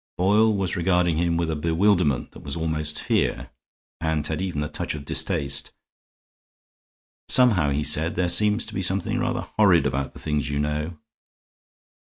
[0.17, 3.51] Boyle was regarding him with a bewilderment that was almost fear,
[3.99, 5.71] and had even a touch of distaste.
[7.29, 10.97] "Somehow," he said, "there seems to be something rather horrid about the things you know."